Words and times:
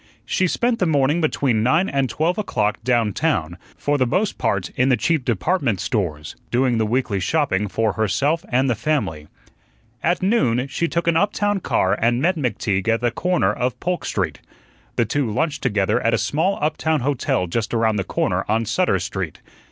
She 0.25 0.47
spent 0.47 0.79
the 0.79 0.87
morning 0.87 1.21
between 1.21 1.61
nine 1.61 1.87
and 1.87 2.09
twelve 2.09 2.39
o'clock 2.39 2.83
down 2.83 3.13
town, 3.13 3.59
for 3.77 3.99
the 3.99 4.07
most 4.07 4.39
part 4.39 4.69
in 4.71 4.89
the 4.89 4.97
cheap 4.97 5.23
department 5.23 5.79
stores, 5.79 6.35
doing 6.49 6.79
the 6.79 6.87
weekly 6.87 7.19
shopping 7.19 7.67
for 7.67 7.93
herself 7.93 8.43
and 8.49 8.67
the 8.67 8.73
family. 8.73 9.27
At 10.01 10.23
noon 10.23 10.67
she 10.67 10.87
took 10.87 11.05
an 11.05 11.17
uptown 11.17 11.59
car 11.59 11.93
and 11.93 12.19
met 12.19 12.35
McTeague 12.35 12.87
at 12.87 13.01
the 13.01 13.11
corner 13.11 13.53
of 13.53 13.79
Polk 13.79 14.03
Street. 14.03 14.39
The 14.95 15.05
two 15.05 15.29
lunched 15.29 15.61
together 15.61 16.01
at 16.01 16.15
a 16.15 16.17
small 16.17 16.57
uptown 16.63 17.01
hotel 17.01 17.45
just 17.45 17.71
around 17.71 17.97
the 17.97 18.03
corner 18.03 18.43
on 18.49 18.65
Sutter 18.65 18.97
Street. 18.99 19.39